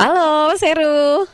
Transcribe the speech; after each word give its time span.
Halo, 0.00 0.48
Mas 0.48 0.64
Heru. 0.64 1.28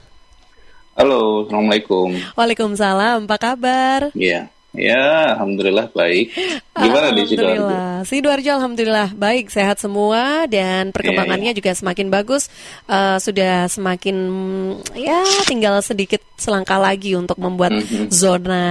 Halo, 0.99 1.47
Assalamualaikum. 1.47 2.09
Waalaikumsalam, 2.35 3.31
apa 3.31 3.37
kabar? 3.39 4.01
Iya, 4.11 4.51
ya, 4.75 5.39
Alhamdulillah 5.39 5.87
baik. 5.95 6.35
Gimana 6.75 7.15
di 7.15 7.23
Sidoarjo? 7.31 7.63
Alhamdulillah, 7.63 7.95
Sidoarjo 8.03 8.51
Alhamdulillah 8.51 9.09
baik, 9.15 9.55
sehat 9.55 9.79
semua 9.79 10.51
dan 10.51 10.91
perkembangannya 10.91 11.55
Iya, 11.55 11.59
juga 11.63 11.79
semakin 11.79 12.11
bagus. 12.11 12.51
Eh, 12.91 13.19
sudah 13.23 13.71
semakin 13.71 14.17
ya 14.99 15.21
tinggal 15.47 15.79
sedikit 15.79 16.25
selangkah 16.35 16.83
lagi 16.83 17.15
untuk 17.15 17.39
membuat 17.39 17.71
Mhm. 17.71 18.11
zona 18.11 18.67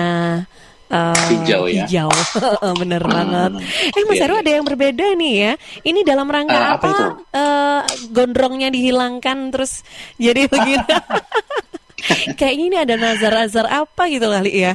eh, 0.88 1.28
Hijau 1.34 1.64
ya? 1.66 1.86
hijau. 1.86 2.12
Bener 2.82 3.02
Hmm, 3.02 3.12
banget. 3.12 3.52
Eh 3.92 4.04
Mas 4.06 4.20
Heru 4.20 4.36
iya. 4.36 4.42
ada 4.42 4.52
yang 4.54 4.66
berbeda 4.66 5.06
nih 5.16 5.34
ya. 5.36 5.52
Ini 5.82 6.00
dalam 6.02 6.28
rangka 6.28 6.54
Eh, 6.54 6.62
apa 6.62 6.76
apa? 6.76 6.88
itu? 6.88 7.06
Eh, 7.32 7.82
gondrongnya 8.12 8.70
dihilangkan 8.70 9.38
terus 9.50 9.82
jadi 10.16 10.46
begini. 10.52 10.86
Kayaknya 12.38 12.66
ini 12.66 12.78
ada 12.78 12.96
nazar-nazar 12.96 13.66
apa 13.66 14.06
gitu 14.08 14.30
kali 14.30 14.52
ya. 14.62 14.74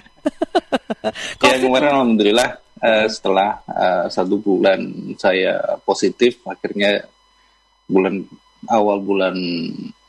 Ya 1.41 1.55
kemarin 1.56 1.95
Alhamdulillah 1.95 2.48
eh, 2.80 3.06
setelah 3.06 3.62
eh, 3.66 4.05
satu 4.11 4.34
bulan 4.36 4.80
saya 5.14 5.78
positif, 5.80 6.42
akhirnya 6.42 7.06
bulan 7.86 8.27
awal 8.66 8.98
bulan 8.98 9.36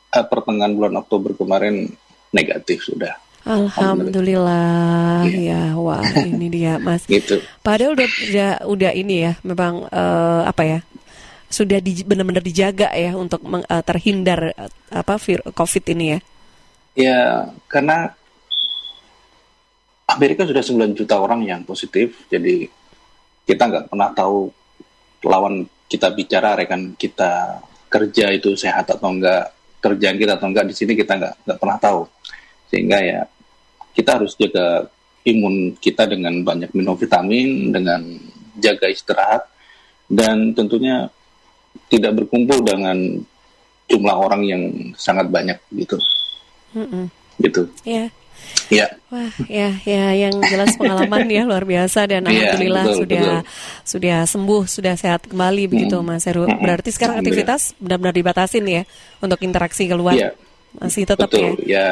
eh, 0.08 0.26
pertengahan 0.26 0.74
bulan 0.74 0.98
Oktober 0.98 1.38
kemarin 1.38 1.86
negatif 2.32 2.82
sudah. 2.82 3.14
Alhamdulillah. 3.42 5.26
Ya 5.32 5.74
wah 5.74 6.02
ini 6.22 6.46
dia 6.50 6.78
mas. 6.78 7.04
Gitu. 7.06 7.42
padahal 7.62 7.98
udah 7.98 8.08
udah, 8.08 8.50
udah 8.66 8.92
ini 8.94 9.14
ya 9.26 9.32
memang 9.42 9.86
eh, 9.90 10.42
apa 10.46 10.62
ya 10.62 10.78
sudah 11.52 11.78
di, 11.84 12.00
benar-benar 12.00 12.40
dijaga 12.40 12.88
ya 12.96 13.12
untuk 13.12 13.44
meng- 13.44 13.68
eh, 13.68 13.84
terhindar 13.84 14.56
eh, 14.56 14.70
apa 14.88 15.20
vir, 15.20 15.44
covid 15.52 15.84
ini 15.92 16.06
ya. 16.16 16.18
Ya 16.92 17.20
karena 17.68 18.16
Amerika 20.08 20.44
sudah 20.44 20.60
9 20.60 20.92
juta 20.92 21.16
orang 21.16 21.40
yang 21.44 21.64
positif, 21.64 22.28
jadi 22.28 22.68
kita 23.48 23.62
nggak 23.64 23.86
pernah 23.88 24.12
tahu 24.12 24.52
lawan 25.24 25.64
kita 25.88 26.12
bicara 26.12 26.52
rekan 26.56 26.92
kita 26.96 27.60
kerja 27.88 28.32
itu 28.32 28.52
sehat 28.56 28.88
atau 28.92 29.08
enggak, 29.08 29.52
kerjaan 29.80 30.16
kita 30.20 30.36
atau 30.36 30.48
enggak 30.52 30.68
di 30.68 30.74
sini 30.76 30.92
kita 30.92 31.16
nggak 31.16 31.34
nggak 31.48 31.58
pernah 31.60 31.78
tahu, 31.80 32.00
sehingga 32.72 32.98
ya 33.04 33.20
kita 33.92 34.16
harus 34.16 34.32
jaga 34.40 34.88
imun 35.28 35.76
kita 35.76 36.08
dengan 36.08 36.40
banyak 36.40 36.72
minum 36.72 36.96
vitamin, 36.96 37.68
dengan 37.70 38.00
jaga 38.56 38.88
istirahat, 38.88 39.44
dan 40.08 40.56
tentunya 40.56 41.12
tidak 41.92 42.24
berkumpul 42.24 42.64
dengan 42.64 42.96
jumlah 43.86 44.16
orang 44.16 44.42
yang 44.48 44.62
sangat 44.96 45.28
banyak 45.28 45.60
gitu, 45.76 46.00
Mm-mm. 46.72 47.12
gitu. 47.44 47.68
ya 47.84 48.08
Ya. 48.72 48.88
wah 49.12 49.28
ya 49.46 49.70
ya 49.84 50.16
yang 50.16 50.34
jelas 50.48 50.74
pengalaman 50.80 51.28
ya 51.28 51.44
luar 51.46 51.62
biasa 51.62 52.08
dan 52.10 52.24
Iya, 52.26 52.56
alhamdulillah 52.56 52.84
betul, 52.88 52.98
sudah 53.04 53.20
betul. 53.22 53.40
sudah 53.84 54.18
sembuh 54.26 54.62
sudah 54.66 54.94
sehat 54.96 55.20
kembali 55.30 55.68
begitu 55.68 56.00
mas 56.00 56.24
Heru 56.26 56.48
berarti 56.48 56.90
sekarang 56.90 57.20
aktivitas 57.22 57.76
benar-benar 57.78 58.16
dibatasin 58.16 58.64
ya 58.66 58.82
untuk 59.20 59.38
interaksi 59.44 59.86
keluar 59.86 60.16
Iya, 60.16 60.32
masih 60.74 61.04
tetap 61.04 61.28
ya 61.28 61.36
betul. 61.38 61.48
Ya, 61.62 61.68
ya 61.68 61.88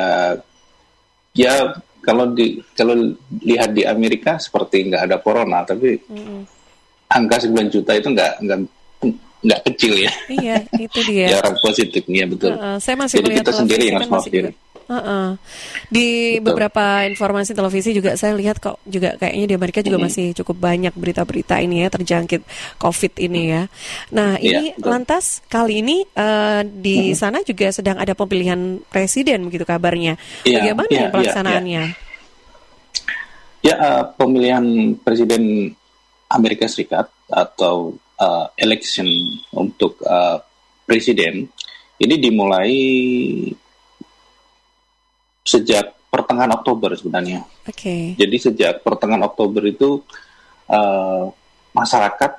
kalau 2.00 2.33
di 2.33 2.58
kalau 2.72 2.96
lihat 3.44 3.77
di 3.77 3.84
Amerika 3.84 4.41
seperti 4.41 4.88
nggak 4.88 5.02
ada 5.08 5.16
corona, 5.20 5.62
tapi 5.64 6.00
Mm-mm. 6.08 6.42
angka 7.12 7.44
9 7.44 7.72
juta 7.72 7.92
itu 7.97 8.08
nggak 8.08 8.32
nggak 8.41 8.58
nggak 9.41 9.60
kecil 9.72 9.97
ya. 9.97 10.12
iya 10.28 10.56
itu 10.77 11.00
dia 11.08 11.27
Ya 11.32 11.36
orang 11.41 11.56
positifnya 11.64 12.24
betul. 12.28 12.52
Heeh, 12.56 12.77
saya 12.77 12.97
masih 13.00 13.16
Jadi 13.20 13.28
kita 13.41 13.52
sendiri 13.56 13.82
yang 13.88 13.97
kan 13.97 14.00
harus 14.05 14.10
maaf 14.12 14.20
masih 14.24 14.32
diri. 14.32 14.50
Di 15.86 16.38
Betul. 16.38 16.44
beberapa 16.50 17.06
informasi 17.06 17.54
televisi 17.54 17.94
juga 17.94 18.19
saya 18.19 18.34
lihat 18.34 18.59
kok 18.59 18.82
juga 18.82 19.15
kayaknya 19.15 19.47
di 19.47 19.54
Amerika 19.54 19.81
juga 19.87 20.03
masih 20.03 20.34
cukup 20.42 20.66
banyak 20.66 20.91
berita-berita 20.98 21.62
ini 21.62 21.87
ya 21.87 21.88
terjangkit 21.94 22.42
COVID 22.82 23.12
ini 23.22 23.42
ya. 23.54 23.62
Nah 24.10 24.34
Iya, 24.41 24.50
ini 24.59 24.65
lantas 24.82 25.47
kali 25.47 25.82
ini 25.82 26.03
eh, 26.03 26.62
di 26.66 27.15
sana 27.15 27.42
juga 27.47 27.70
sedang 27.70 28.03
ada 28.03 28.19
pemilihan 28.19 28.82
presiden 28.91 29.47
begitu 29.47 29.62
kabarnya. 29.62 30.19
Iya, 30.42 30.75
Bagaimana 30.75 30.91
iya, 30.91 31.00
iya, 31.00 31.10
pelaksanaannya? 31.15 31.84
Ya 33.62 33.75
eh, 33.76 34.04
pemilihan 34.19 34.65
presiden 35.06 35.75
Amerika 36.31 36.66
Serikat 36.66 37.06
atau 37.31 37.94
eh, 38.19 38.47
election 38.59 39.06
untuk 39.54 40.03
eh, 40.03 40.38
presiden 40.88 41.47
ini 42.00 42.15
dimulai 42.16 42.75
sejak 45.50 45.91
pertengahan 46.06 46.55
Oktober 46.55 46.94
sebenarnya. 46.94 47.43
Oke. 47.66 48.15
Jadi 48.15 48.37
sejak 48.38 48.87
pertengahan 48.87 49.27
Oktober 49.27 49.66
itu 49.66 50.03
eh, 50.71 51.25
masyarakat 51.75 52.33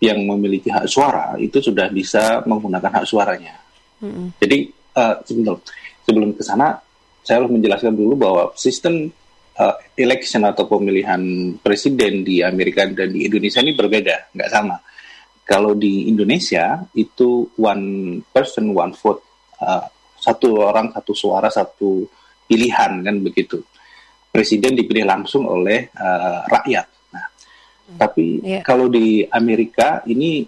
yang 0.00 0.18
memiliki 0.24 0.72
hak 0.72 0.88
suara 0.88 1.36
itu 1.36 1.60
sudah 1.62 1.86
bisa 1.92 2.42
menggunakan 2.46 3.02
hak 3.02 3.06
suaranya. 3.06 3.54
Mm-mm. 4.02 4.34
Jadi 4.42 4.66
eh, 4.72 5.14
sebentar, 5.22 5.58
sebelum 6.02 6.34
ke 6.34 6.42
sana 6.42 6.74
saya 7.20 7.44
harus 7.44 7.52
menjelaskan 7.52 7.94
dulu 7.94 8.14
bahwa 8.16 8.42
sistem 8.58 9.10
eh, 9.58 9.76
election 9.98 10.46
atau 10.46 10.66
pemilihan 10.66 11.20
presiden 11.62 12.26
di 12.26 12.42
Amerika 12.42 12.86
dan 12.90 13.14
di 13.14 13.26
Indonesia 13.26 13.62
ini 13.62 13.74
berbeda, 13.74 14.34
nggak 14.34 14.50
sama. 14.50 14.78
Kalau 15.44 15.74
di 15.74 16.06
Indonesia 16.06 16.78
itu 16.94 17.50
one 17.58 18.18
person 18.30 18.70
one 18.70 18.94
vote, 18.94 19.22
eh, 19.58 19.86
satu 20.20 20.62
orang 20.62 20.94
satu 20.94 21.12
suara 21.12 21.50
satu 21.50 22.19
pilihan 22.50 22.98
kan 23.06 23.16
begitu. 23.22 23.62
Presiden 24.34 24.74
dipilih 24.74 25.06
langsung 25.06 25.46
oleh 25.46 25.86
eh, 25.86 26.40
rakyat. 26.50 26.86
Nah, 27.14 27.26
tapi 27.94 28.42
Iya. 28.42 28.66
kalau 28.66 28.90
di 28.90 29.22
Amerika 29.30 30.02
ini 30.06 30.42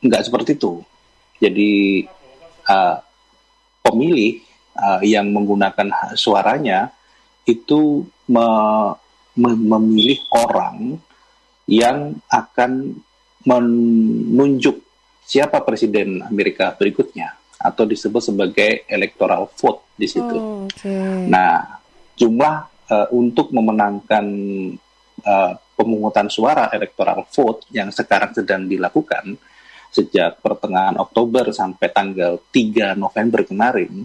nggak 0.00 0.24
seperti 0.24 0.56
itu. 0.56 0.80
Jadi 1.36 2.04
eh, 2.64 2.96
pemilih 3.80 4.40
eh, 4.74 5.00
yang 5.04 5.28
menggunakan 5.28 6.16
suaranya 6.16 6.88
itu 7.44 8.00
me- 8.32 8.96
me- 9.36 9.62
memilih 9.76 10.16
orang 10.32 10.96
yang 11.68 12.16
akan 12.28 12.96
menunjuk 13.44 14.80
siapa 15.24 15.60
presiden 15.60 16.20
Amerika 16.24 16.72
berikutnya 16.72 17.36
atau 17.64 17.88
disebut 17.88 18.20
sebagai 18.20 18.84
electoral 18.84 19.48
vote 19.56 19.96
di 19.96 20.04
situ. 20.04 20.36
Oh, 20.36 20.68
Oke. 20.68 20.92
Nah, 21.32 21.80
jumlah 22.12 22.54
eh, 22.92 23.08
untuk 23.16 23.48
memenangkan 23.56 24.26
eh, 25.24 25.52
pemungutan 25.72 26.28
suara 26.28 26.68
electoral 26.76 27.24
vote 27.32 27.64
yang 27.72 27.88
sekarang 27.88 28.36
sedang 28.36 28.68
dilakukan 28.68 29.32
sejak 29.94 30.42
pertengahan 30.42 30.98
Oktober 30.98 31.54
sampai 31.54 31.88
tanggal 31.88 32.42
3 32.50 32.98
November 32.98 33.46
kemarin 33.46 34.04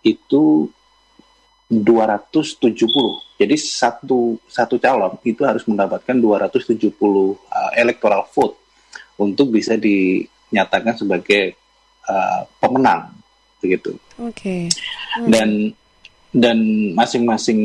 itu 0.00 0.66
270. 1.70 3.38
Jadi 3.38 3.56
satu 3.56 4.40
satu 4.48 4.80
calon 4.80 5.20
itu 5.22 5.44
harus 5.44 5.62
mendapatkan 5.68 6.16
270 6.16 6.72
uh, 6.96 7.36
electoral 7.76 8.26
vote 8.32 8.56
untuk 9.20 9.52
bisa 9.52 9.76
dinyatakan 9.76 10.96
sebagai 10.96 11.59
uh, 12.08 12.46
pemenang 12.62 13.12
begitu. 13.60 13.92
Oke. 14.20 14.68
dan 15.28 15.72
dan 16.30 16.58
masing-masing 16.96 17.60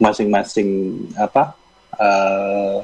masing-masing 0.00 0.68
apa 1.14 1.52
eh, 2.00 2.78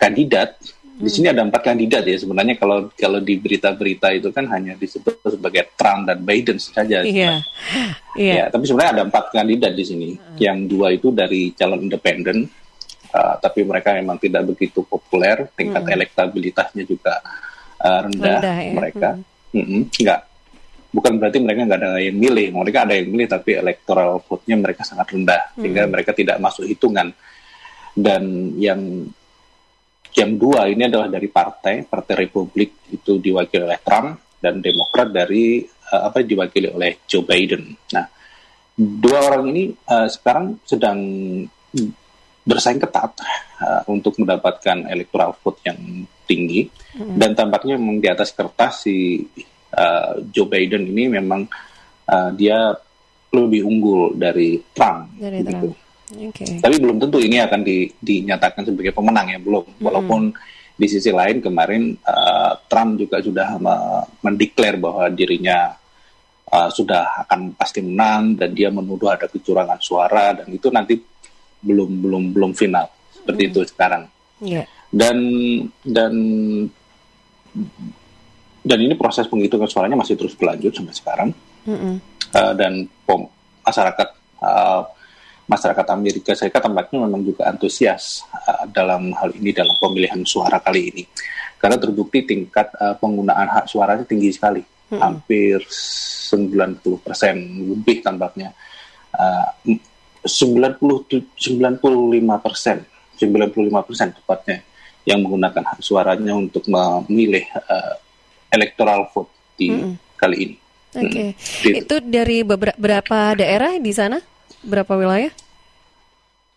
kandidat 0.00 0.56
di 1.00 1.08
sini 1.08 1.32
ada 1.32 1.40
empat 1.40 1.64
kandidat 1.64 2.04
ya 2.04 2.20
sebenarnya. 2.20 2.60
Kalau 2.60 2.92
kalau 2.92 3.24
di 3.24 3.40
berita-berita 3.40 4.12
itu 4.12 4.28
kan 4.36 4.44
hanya 4.52 4.76
disebut 4.76 5.16
sebagai 5.24 5.72
Trump 5.72 6.04
dan 6.04 6.20
Biden 6.20 6.60
saja. 6.60 7.00
Iya. 7.00 7.40
Iya. 8.20 8.34
Ya, 8.36 8.44
tapi 8.52 8.68
sebenarnya 8.68 9.00
ada 9.00 9.04
empat 9.08 9.32
kandidat 9.32 9.72
di 9.72 9.84
sini. 9.88 10.08
Yang 10.36 10.58
dua 10.68 10.92
itu 10.92 11.08
dari 11.08 11.56
calon 11.56 11.88
independen, 11.88 12.44
uh, 13.16 13.34
tapi 13.40 13.64
mereka 13.64 13.96
memang 13.96 14.20
tidak 14.20 14.52
begitu 14.52 14.84
populer, 14.84 15.48
tingkat 15.56 15.88
elektabilitasnya 15.88 16.84
juga 16.84 17.16
uh, 17.80 18.00
rendah, 18.06 18.38
Rendah, 18.38 18.58
ya. 18.60 18.72
mereka. 18.76 19.08
Mm-mm, 19.50 19.82
enggak, 19.90 20.20
bukan 20.94 21.12
berarti 21.18 21.38
mereka 21.42 21.60
nggak 21.66 21.80
ada 21.80 21.90
yang 21.98 22.16
milih. 22.16 22.46
Mereka 22.54 22.78
ada 22.86 22.94
yang 22.94 23.08
milih, 23.10 23.26
tapi 23.26 23.50
electoral 23.58 24.22
vote-nya 24.22 24.56
mereka 24.60 24.86
sangat 24.86 25.10
rendah, 25.10 25.42
sehingga 25.58 25.82
mereka 25.90 26.14
tidak 26.14 26.38
masuk 26.38 26.70
hitungan. 26.70 27.10
Dan 27.90 28.54
yang 28.60 28.78
yang 30.14 30.30
dua 30.38 30.66
ini 30.66 30.86
adalah 30.86 31.06
dari 31.06 31.30
partai, 31.30 31.86
Partai 31.86 32.14
Republik 32.26 32.90
itu 32.90 33.18
diwakili 33.22 33.62
oleh 33.66 33.78
Trump 33.82 34.38
dan 34.42 34.58
Demokrat 34.58 35.10
dari 35.10 35.62
eh, 35.66 36.02
apa 36.02 36.22
diwakili 36.22 36.70
oleh 36.70 37.02
Joe 37.06 37.22
Biden. 37.22 37.70
Nah, 37.94 38.06
dua 38.74 39.18
orang 39.30 39.50
ini 39.54 39.70
eh, 39.70 40.08
sekarang 40.10 40.62
sedang 40.66 40.98
bersaing 42.42 42.82
ketat 42.82 43.12
eh, 43.62 43.82
untuk 43.90 44.18
mendapatkan 44.18 44.90
electoral 44.90 45.34
vote 45.38 45.62
yang 45.62 45.78
tinggi 46.30 46.70
dan 46.94 47.34
tampaknya 47.34 47.74
memang 47.74 47.98
di 47.98 48.06
atas 48.06 48.30
kertas 48.30 48.86
si 48.86 49.18
uh, 49.74 50.14
Joe 50.30 50.46
Biden 50.46 50.86
ini 50.86 51.10
memang 51.10 51.42
uh, 52.06 52.30
dia 52.38 52.70
lebih 53.30 53.62
unggul 53.62 54.18
dari 54.18 54.58
Trump. 54.74 55.18
Dari 55.18 55.42
gitu. 55.42 55.70
Trump. 55.70 55.74
Oke. 56.10 56.46
Tapi 56.58 56.76
belum 56.82 56.98
tentu 56.98 57.22
ini 57.22 57.38
akan 57.38 57.60
di, 57.62 57.86
dinyatakan 57.94 58.66
sebagai 58.66 58.90
pemenang 58.90 59.30
ya 59.30 59.38
belum. 59.38 59.78
Walaupun 59.78 60.34
di 60.74 60.86
sisi 60.90 61.14
lain 61.14 61.38
kemarin 61.38 61.94
uh, 62.02 62.58
Trump 62.66 62.98
juga 62.98 63.22
sudah 63.22 63.54
me- 63.62 64.06
mendeklar 64.26 64.74
bahwa 64.82 65.06
dirinya 65.14 65.70
uh, 66.50 66.70
sudah 66.74 67.22
akan 67.26 67.54
pasti 67.54 67.78
menang 67.84 68.34
dan 68.34 68.50
dia 68.50 68.74
menuduh 68.74 69.14
ada 69.14 69.30
kecurangan 69.30 69.78
suara 69.78 70.34
dan 70.34 70.50
itu 70.50 70.66
nanti 70.74 70.98
belum 71.60 72.02
belum 72.02 72.22
belum 72.34 72.52
final 72.58 72.90
seperti 73.14 73.42
itu 73.46 73.60
sekarang. 73.70 74.10
Iya. 74.42 74.66
Dan 74.90 75.18
dan 75.86 76.14
dan 78.60 78.78
ini 78.82 78.94
proses 78.98 79.24
penghitungan 79.30 79.70
suaranya 79.70 79.96
masih 79.96 80.18
terus 80.18 80.36
berlanjut 80.36 80.74
sampai 80.74 80.94
sekarang. 80.94 81.30
Uh, 82.30 82.54
dan 82.54 82.86
pom, 83.06 83.26
masyarakat 83.66 84.08
uh, 84.42 84.82
masyarakat 85.50 85.86
Amerika 85.90 86.30
Serikat 86.38 86.62
tampaknya 86.62 87.02
memang 87.02 87.26
juga 87.26 87.50
antusias 87.50 88.22
uh, 88.30 88.70
dalam 88.70 89.10
hal 89.16 89.34
ini 89.34 89.50
dalam 89.50 89.74
pemilihan 89.80 90.22
suara 90.22 90.62
kali 90.62 90.94
ini. 90.94 91.02
Karena 91.58 91.76
terbukti 91.80 92.22
tingkat 92.22 92.70
uh, 92.78 92.94
penggunaan 92.96 93.48
hak 93.50 93.66
suaranya 93.66 94.04
tinggi 94.04 94.30
sekali. 94.30 94.62
Hampir 94.90 95.62
90 95.70 96.82
persen 96.98 97.38
lebih 97.62 98.02
tampaknya. 98.02 98.50
Uh, 99.14 99.78
90 100.26 101.38
95 101.38 102.44
persen. 102.44 102.82
95 103.20 103.86
persen 103.86 104.08
tepatnya 104.16 104.58
yang 105.08 105.24
menggunakan 105.24 105.64
hak 105.74 105.80
suaranya 105.80 106.36
untuk 106.36 106.64
memilih 106.68 107.44
uh, 107.56 107.94
electoral 108.52 109.08
vote 109.12 109.30
di 109.56 109.72
kali 110.16 110.36
ini. 110.36 110.56
Oke. 110.90 111.38
gitu. 111.62 111.76
Itu 111.76 111.94
dari 112.02 112.42
beberapa 112.42 112.76
berapa 112.76 113.38
daerah 113.38 113.78
di 113.78 113.92
sana? 113.94 114.18
Berapa 114.60 114.92
wilayah? 114.98 115.32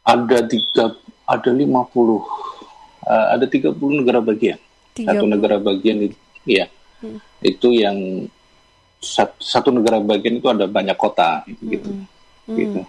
ada 0.03 0.43
tiga 0.43 0.91
ada 1.23 1.49
50 1.49 1.63
uh, 1.71 2.19
ada 3.07 3.45
30 3.47 3.71
negara 4.03 4.19
bagian 4.19 4.59
30. 4.99 5.07
satu 5.07 5.25
negara 5.25 5.55
bagian 5.63 6.11
itu 6.11 6.17
ya 6.43 6.67
itu 7.39 7.67
yang 7.71 8.27
satu, 8.99 9.35
satu 9.39 9.69
negara 9.71 10.03
bagian 10.03 10.39
itu 10.43 10.47
ada 10.51 10.67
banyak 10.67 10.95
kota 10.99 11.47
gitu 11.47 11.87
gitu 12.51 12.83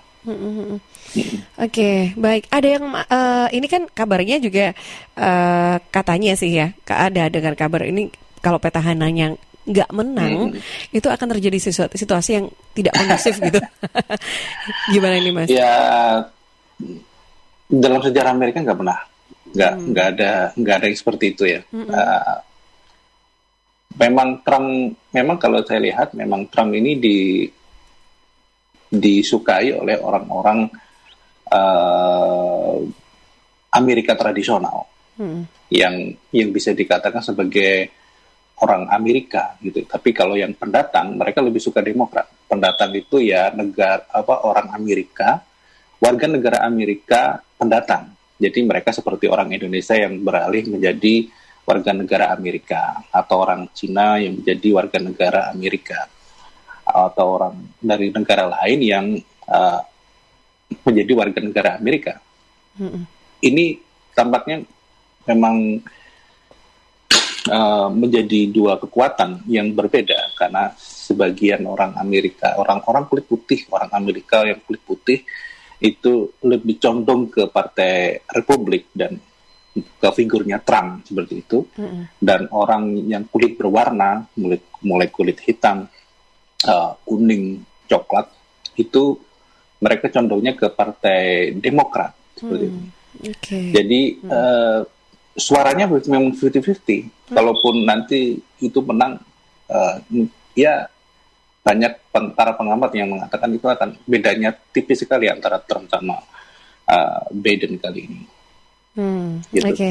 Oke, 1.61 2.17
baik. 2.17 2.49
Ada 2.49 2.69
yang 2.81 2.85
eh, 2.97 3.49
ini 3.57 3.67
kan 3.69 3.85
kabarnya 3.89 4.41
juga 4.41 4.73
eh, 5.17 5.77
katanya 5.93 6.33
sih 6.35 6.53
ya, 6.57 6.73
ada 6.89 7.29
dengar 7.29 7.55
kabar 7.55 7.85
ini 7.85 8.09
kalau 8.41 8.57
petahananya 8.61 9.37
nggak 9.65 9.91
menang, 9.97 10.53
itu 10.93 11.09
akan 11.09 11.29
terjadi 11.37 11.57
sesuatu 11.57 11.97
situasi 11.97 12.37
yang 12.37 12.47
tidak 12.77 12.93
kondusif 13.01 13.41
gitu. 13.41 13.61
Gimana 14.93 15.15
ini 15.17 15.31
mas? 15.33 15.49
ya 15.49 15.73
dalam 17.69 18.01
sejarah 18.03 18.31
Amerika 18.35 18.61
nggak 18.61 18.79
pernah 18.79 18.99
nggak 19.55 19.73
nggak 19.95 20.07
ada 20.17 20.33
nggak 20.59 20.75
ada 20.75 20.87
yang 20.91 20.99
seperti 20.99 21.25
itu 21.35 21.45
ya 21.49 21.61
Uh, 21.75 22.39
memang 23.95 24.43
Trump 24.43 24.99
memang 25.15 25.37
kalau 25.39 25.63
saya 25.63 25.79
lihat 25.79 26.11
memang 26.19 26.51
Trump 26.51 26.75
ini 26.75 26.99
di 26.99 27.47
disukai 28.97 29.75
oleh 29.75 29.99
orang-orang 29.99 30.71
uh, 31.51 32.79
Amerika 33.75 34.15
tradisional 34.15 34.95
Hmm. 35.15 35.47
yang 35.71 36.11
yang 36.35 36.51
bisa 36.51 36.75
dikatakan 36.75 37.23
sebagai 37.23 37.87
orang 38.67 38.91
Amerika 38.91 39.55
gitu. 39.63 39.87
Tapi 39.87 40.11
kalau 40.11 40.35
yang 40.35 40.51
pendatang 40.59 41.15
mereka 41.15 41.39
lebih 41.39 41.63
suka 41.63 41.79
Demokrat. 41.79 42.27
Pendatang 42.51 42.91
itu 42.99 43.23
ya 43.23 43.55
negara 43.55 44.11
apa 44.11 44.43
orang 44.43 44.75
Amerika, 44.75 45.39
warga 46.03 46.27
negara 46.27 46.67
Amerika 46.67 47.39
pendatang. 47.55 48.11
Jadi 48.43 48.59
mereka 48.67 48.91
seperti 48.91 49.31
orang 49.31 49.55
Indonesia 49.55 49.95
yang 49.95 50.19
beralih 50.19 50.67
menjadi 50.67 51.31
warga 51.63 51.95
negara 51.95 52.35
Amerika 52.35 53.07
atau 53.15 53.39
orang 53.39 53.71
Cina 53.71 54.19
yang 54.19 54.43
menjadi 54.43 54.69
warga 54.75 54.99
negara 54.99 55.41
Amerika 55.55 56.11
atau 56.85 57.27
orang 57.41 57.55
dari 57.81 58.13
negara 58.13 58.45
lain 58.49 58.79
yang 58.85 59.07
uh, 59.49 59.81
menjadi 60.85 61.13
warga 61.17 61.41
negara 61.41 61.71
Amerika. 61.81 62.21
Mm-mm. 62.77 63.03
Ini 63.45 63.65
tampaknya 64.13 64.65
memang 65.29 65.81
uh, 67.49 67.89
menjadi 67.93 68.53
dua 68.53 68.77
kekuatan 68.81 69.49
yang 69.49 69.73
berbeda 69.73 70.37
karena 70.37 70.73
sebagian 70.79 71.65
orang 71.69 71.97
Amerika, 72.01 72.57
orang-orang 72.57 73.05
kulit 73.09 73.27
putih, 73.29 73.61
orang 73.73 73.93
Amerika 73.93 74.45
yang 74.45 74.61
kulit 74.65 74.83
putih 74.85 75.21
itu 75.85 76.33
lebih 76.41 76.81
condong 76.81 77.29
ke 77.29 77.45
partai 77.53 78.25
Republik 78.33 78.89
dan 78.97 79.21
ke 79.75 80.09
figurnya 80.15 80.63
Trump 80.63 81.03
seperti 81.03 81.35
itu 81.45 81.67
Mm-mm. 81.75 82.23
dan 82.23 82.47
orang 82.55 82.95
yang 83.05 83.27
kulit 83.27 83.59
berwarna 83.59 84.23
mulai 84.39 84.63
mulai 84.87 85.11
kulit 85.11 85.43
hitam 85.43 85.91
uh, 86.65 86.97
kuning 87.05 87.61
coklat 87.87 88.27
itu 88.75 89.17
mereka 89.79 90.09
condongnya 90.09 90.57
ke 90.57 90.67
partai 90.73 91.53
Demokrat 91.61 92.17
seperti 92.35 92.65
itu. 92.67 92.81
Oke. 93.31 93.59
Jadi 93.71 94.01
eh, 94.19 94.81
suaranya 95.37 95.87
memang 95.87 96.35
50-50. 96.35 97.31
Kalaupun 97.31 97.85
nanti 97.87 98.35
itu 98.59 98.79
menang, 98.81 99.21
eh, 99.69 99.95
ya 100.57 100.89
banyak 101.65 101.93
pen- 102.11 102.33
para 102.33 102.57
pengamat 102.57 102.91
yang 102.97 103.13
mengatakan 103.13 103.53
itu 103.53 103.65
akan 103.69 103.97
bedanya 104.05 104.53
tipis 104.73 105.05
sekali 105.05 105.29
antara 105.29 105.61
Trump 105.63 105.87
sama 105.93 106.17
eh, 106.89 107.21
Biden 107.31 107.77
kali 107.79 108.01
ini. 108.09 108.23
Hmm, 108.95 109.43
Gitu. 109.51 109.67
Oke, 109.67 109.91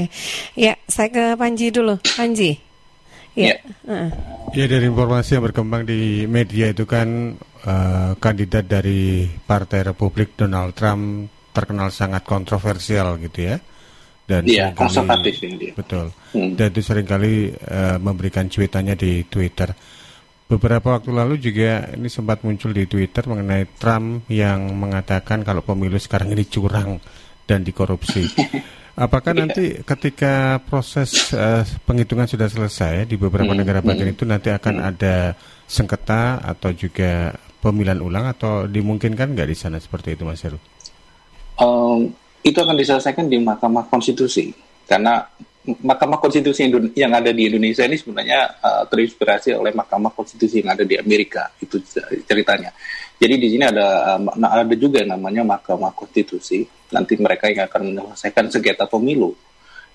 ya 0.56 0.74
saya 0.88 1.12
ke 1.12 1.24
Panji 1.36 1.70
dulu. 1.76 2.00
Panji, 2.16 2.56
ya, 3.34 3.54
Ya. 3.54 3.56
Heeh. 3.86 4.10
Ya 4.54 4.66
dari 4.68 4.86
informasi 4.86 5.36
yang 5.36 5.44
berkembang 5.44 5.84
di 5.84 6.26
media 6.26 6.70
itu 6.70 6.86
kan 6.86 7.34
eh, 7.64 8.12
kandidat 8.18 8.66
dari 8.66 9.26
Partai 9.26 9.82
Republik 9.84 10.38
Donald 10.38 10.78
Trump 10.78 11.26
terkenal 11.50 11.90
sangat 11.90 12.22
kontroversial 12.24 13.18
gitu 13.18 13.50
ya. 13.50 13.58
Dan 14.24 14.48
Iya, 14.48 14.72
seringkali- 14.72 14.78
konservatif 14.78 15.34
ini 15.44 15.56
dia. 15.60 15.74
Betul. 15.74 16.14
Hmm. 16.32 16.54
Dan 16.56 16.68
itu 16.72 16.82
sering 16.82 17.04
kali 17.04 17.52
eh, 17.52 17.98
memberikan 17.98 18.46
cuitannya 18.48 18.94
di 18.94 19.26
Twitter. 19.26 19.74
Beberapa 20.44 20.94
waktu 20.94 21.10
lalu 21.10 21.42
juga 21.42 21.90
ini 21.92 22.06
sempat 22.08 22.46
muncul 22.46 22.70
di 22.72 22.86
Twitter 22.86 23.26
mengenai 23.26 23.66
Trump 23.76 24.30
yang 24.30 24.76
mengatakan 24.78 25.42
kalau 25.42 25.66
pemilu 25.66 25.98
sekarang 25.98 26.30
ini 26.30 26.46
curang 26.46 27.02
dan 27.44 27.66
dikorupsi. 27.66 28.22
Apakah 28.94 29.34
nanti 29.34 29.82
ketika 29.82 30.62
proses 30.70 31.34
eh, 31.34 31.66
penghitungan 31.82 32.30
sudah 32.30 32.46
selesai 32.46 33.10
di 33.10 33.18
beberapa 33.18 33.50
Hmm, 33.50 33.66
negara 33.66 33.82
bagian 33.82 34.14
itu 34.14 34.22
nanti 34.22 34.54
akan 34.54 34.86
ada 34.94 35.34
sengketa 35.66 36.38
atau 36.46 36.70
juga 36.78 37.34
pemilihan 37.58 37.98
ulang 38.06 38.30
atau 38.30 38.70
dimungkinkan 38.70 39.34
nggak 39.34 39.50
di 39.50 39.58
sana 39.58 39.82
seperti 39.82 40.14
itu 40.14 40.30
Mas 40.30 40.46
Heru? 40.46 40.62
Em, 41.58 42.14
itu 42.46 42.58
akan 42.62 42.78
diselesaikan 42.78 43.26
di 43.26 43.42
Mahkamah 43.42 43.90
Konstitusi. 43.90 44.54
Karena 44.86 45.26
Mahkamah 45.64 46.20
Konstitusi 46.22 46.70
yang 46.94 47.16
ada 47.16 47.32
di 47.34 47.50
Indonesia 47.50 47.90
ini 47.90 47.98
sebenarnya 47.98 48.62
eh, 48.62 48.84
terinspirasi 48.94 49.58
oleh 49.58 49.74
Mahkamah 49.74 50.14
Konstitusi 50.14 50.62
yang 50.62 50.78
ada 50.78 50.86
di 50.86 51.02
Amerika. 51.02 51.50
Itu 51.58 51.82
ceritanya. 52.30 52.70
Jadi 53.18 53.36
di 53.40 53.48
sini 53.52 53.64
ada 53.64 54.18
eh, 54.18 54.20
nah, 54.40 54.50
ada 54.52 54.76
juga 54.76 55.02
yang 55.02 55.18
namanya 55.18 55.42
Mahkamah 55.58 55.94
Konstitusi. 55.96 56.66
Nanti 56.94 57.18
mereka 57.18 57.50
yang 57.50 57.66
akan 57.66 57.82
menyelesaikan 57.94 58.54
sengketa 58.54 58.86
pemilu 58.86 59.34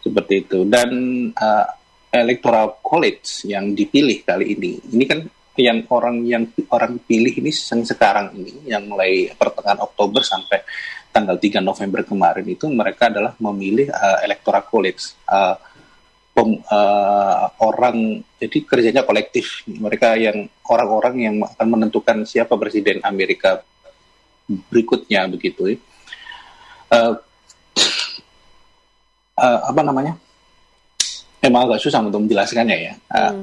seperti 0.02 0.46
itu 0.46 0.64
dan 0.66 0.90
eh, 1.32 1.66
Electoral 2.08 2.80
College 2.80 3.44
yang 3.50 3.76
dipilih 3.76 4.24
kali 4.24 4.56
ini. 4.56 4.80
Ini 4.96 5.04
kan 5.04 5.20
yang 5.58 5.84
orang 5.90 6.22
yang 6.22 6.46
orang 6.70 7.02
pilih 7.02 7.34
ini 7.42 7.50
sekarang 7.50 8.30
ini 8.38 8.70
yang 8.70 8.86
mulai 8.86 9.28
pertengahan 9.34 9.82
Oktober 9.82 10.22
sampai 10.22 10.62
tanggal 11.10 11.34
3 11.34 11.58
November 11.58 12.06
kemarin 12.06 12.46
itu 12.46 12.70
mereka 12.70 13.10
adalah 13.10 13.34
memilih 13.42 13.90
uh, 13.90 14.22
electoral 14.22 14.62
college 14.70 15.18
uh, 15.26 15.58
pem- 16.38 16.62
uh, 16.70 17.50
orang 17.58 18.22
jadi 18.38 18.58
kerjanya 18.62 19.02
kolektif. 19.02 19.66
Mereka 19.66 20.14
yang 20.14 20.46
orang-orang 20.70 21.14
yang 21.18 21.34
akan 21.42 21.66
menentukan 21.66 22.22
siapa 22.22 22.54
presiden 22.54 23.02
Amerika 23.02 23.66
berikutnya 24.46 25.26
begitu 25.26 25.74
ya. 25.74 25.76
Uh, 26.94 27.12
uh, 29.34 29.60
apa 29.66 29.80
namanya? 29.82 30.14
Emang 31.42 31.66
agak 31.66 31.82
susah 31.82 31.98
untuk 32.06 32.22
menjelaskannya 32.22 32.76
ya. 32.78 32.94
Uh, 33.10 33.42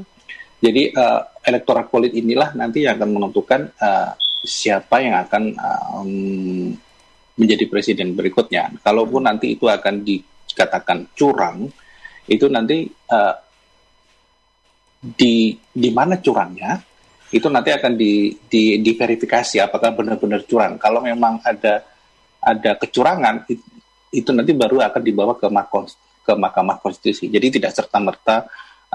jadi 0.63 0.95
uh, 0.95 1.21
electoral 1.43 1.91
college 1.91 2.15
inilah 2.15 2.55
nanti 2.55 2.87
yang 2.87 2.95
akan 2.95 3.11
menentukan 3.11 3.75
uh, 3.75 4.15
siapa 4.47 5.03
yang 5.03 5.19
akan 5.19 5.43
um, 5.59 6.11
menjadi 7.35 7.67
presiden 7.67 8.15
berikutnya. 8.15 8.71
Kalaupun 8.79 9.27
nanti 9.27 9.53
itu 9.59 9.67
akan 9.67 10.01
dikatakan 10.01 11.11
curang, 11.13 11.69
itu 12.25 12.45
nanti 12.49 12.89
uh, 12.89 13.35
di 15.05 15.53
di 15.69 15.89
mana 15.93 16.17
curangnya 16.17 16.81
itu 17.29 17.47
nanti 17.51 17.69
akan 17.73 17.93
di, 17.99 18.31
di 18.47 18.79
diverifikasi 18.79 19.59
apakah 19.59 19.91
benar-benar 19.91 20.45
curang. 20.47 20.79
Kalau 20.79 21.03
memang 21.03 21.41
ada 21.43 21.83
ada 22.39 22.71
kecurangan 22.77 23.49
itu, 23.49 23.65
itu 24.13 24.29
nanti 24.31 24.55
baru 24.55 24.79
akan 24.85 25.01
dibawa 25.01 25.33
ke 25.35 25.49
Mahkamah 25.49 25.91
ke 26.25 26.33
Mahkamah 26.33 26.77
Konstitusi. 26.79 27.27
Jadi 27.27 27.59
tidak 27.59 27.75
serta 27.75 27.97
merta 27.99 28.45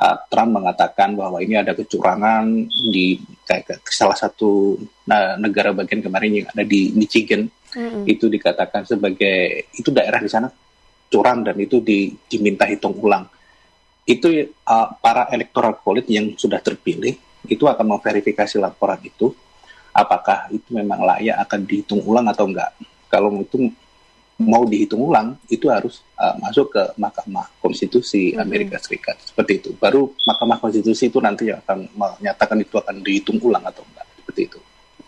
uh, 0.00 0.16
Trump 0.30 0.56
mengatakan 0.56 1.18
bahwa 1.18 1.42
ini 1.44 1.58
ada 1.60 1.76
kecurangan 1.76 2.48
di 2.90 3.20
kayak 3.44 3.84
salah 3.90 4.16
satu 4.16 4.78
uh, 5.10 5.34
negara 5.36 5.76
bagian 5.76 6.00
kemarin 6.00 6.42
yang 6.42 6.48
ada 6.48 6.64
di 6.64 6.94
Michigan 6.96 7.44
mm-hmm. 7.44 8.08
itu 8.08 8.26
dikatakan 8.30 8.88
sebagai 8.88 9.68
itu 9.76 9.90
daerah 9.92 10.22
di 10.22 10.30
sana 10.30 10.48
curang 11.10 11.42
dan 11.42 11.58
itu 11.58 11.82
di, 11.82 12.14
diminta 12.30 12.64
hitung 12.64 12.94
ulang. 12.96 13.26
Itu 14.06 14.30
uh, 14.46 14.88
para 15.02 15.28
electoral 15.34 15.76
college 15.82 16.08
yang 16.08 16.32
sudah 16.38 16.62
terpilih 16.62 17.18
itu 17.50 17.64
akan 17.66 17.98
memverifikasi 17.98 18.62
laporan 18.62 19.00
itu 19.02 19.34
apakah 19.90 20.46
itu 20.54 20.70
memang 20.70 21.02
layak 21.02 21.42
akan 21.44 21.60
dihitung 21.66 22.00
ulang 22.06 22.30
atau 22.30 22.46
enggak. 22.46 22.70
Kalau 23.10 23.34
itu 23.42 23.70
mau 24.40 24.64
dihitung 24.64 25.04
ulang 25.04 25.36
itu 25.52 25.68
harus 25.68 26.00
uh, 26.16 26.32
masuk 26.40 26.72
ke 26.72 26.82
Mahkamah 26.96 27.50
Konstitusi 27.60 28.32
mm-hmm. 28.32 28.40
Amerika 28.40 28.76
Serikat 28.80 29.20
seperti 29.20 29.60
itu. 29.60 29.70
Baru 29.76 30.14
Mahkamah 30.24 30.62
Konstitusi 30.62 31.10
itu 31.10 31.18
nanti 31.20 31.50
akan 31.52 31.90
menyatakan 31.92 32.56
itu 32.62 32.78
akan 32.80 33.02
dihitung 33.04 33.36
ulang 33.42 33.66
atau 33.66 33.84
enggak 33.84 34.06
seperti 34.16 34.40
itu. 34.46 34.60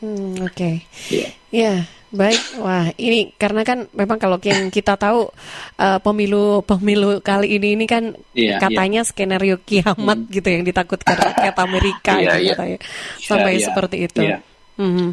Hmm, 0.02 0.34
Oke, 0.42 0.50
okay. 0.50 0.74
ya 1.14 1.30
yeah. 1.54 1.80
Yeah, 2.12 2.18
baik. 2.20 2.40
Wah, 2.60 2.86
ini 3.00 3.32
karena 3.40 3.64
kan 3.64 3.88
memang 3.96 4.20
kalau 4.20 4.36
yang 4.44 4.68
kita 4.68 5.00
tahu 5.00 5.32
uh, 5.80 5.98
pemilu 6.04 6.60
pemilu 6.62 7.24
kali 7.24 7.56
ini 7.56 7.74
ini 7.74 7.84
kan 7.88 8.12
yeah, 8.36 8.60
katanya 8.60 9.00
yeah. 9.02 9.08
skenario 9.08 9.56
kiamat 9.64 10.28
hmm. 10.28 10.30
gitu 10.30 10.48
yang 10.52 10.62
ditakutkan 10.68 11.16
rakyat 11.16 11.56
Amerika 11.56 12.14
yeah, 12.20 12.36
gitu, 12.36 12.62
yeah. 12.76 12.80
sampai 13.16 13.56
yeah, 13.56 13.64
seperti 13.64 13.96
itu. 14.04 14.22
Yeah. 14.22 14.40
Mm-hmm. 14.76 15.08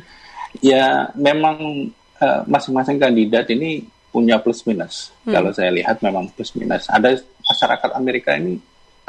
Ya, 0.59 0.85
memang 1.15 1.91
uh, 2.19 2.41
masing-masing 2.47 2.99
kandidat 2.99 3.47
ini 3.51 3.87
punya 4.09 4.41
plus 4.41 4.65
minus. 4.65 5.13
Hmm. 5.23 5.33
Kalau 5.39 5.51
saya 5.53 5.69
lihat 5.69 6.01
memang 6.01 6.27
plus 6.33 6.51
minus. 6.57 6.89
Ada 6.89 7.21
masyarakat 7.21 7.89
Amerika 7.93 8.33
ini 8.35 8.57